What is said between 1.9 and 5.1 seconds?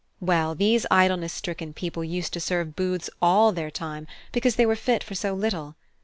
used to serve booths all their time, because they were fit